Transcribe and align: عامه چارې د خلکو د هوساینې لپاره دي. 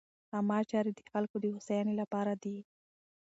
عامه 0.33 0.59
چارې 0.71 0.91
د 0.95 0.99
خلکو 1.11 1.35
د 1.41 1.45
هوساینې 1.53 1.93
لپاره 2.01 2.33
دي. 2.43 2.57